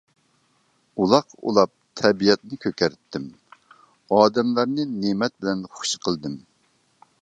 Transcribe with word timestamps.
ئۇلاق 1.01 1.35
ئۇلاپ 1.49 1.73
تەبىئەتنى 2.01 2.59
كۆكەرتتىم. 2.65 3.29
ئادەملەرنى 4.19 4.91
نىمەت 4.97 5.39
بىلەن 5.45 5.67
خۇش 5.79 5.99
قىلدىم. 6.07 6.45